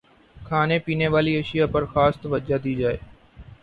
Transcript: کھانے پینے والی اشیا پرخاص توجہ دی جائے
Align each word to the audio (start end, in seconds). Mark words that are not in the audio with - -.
کھانے 0.37 0.77
پینے 0.85 1.07
والی 1.13 1.33
اشیا 1.37 1.65
پرخاص 1.73 2.13
توجہ 2.21 2.57
دی 2.63 2.73
جائے 2.75 2.97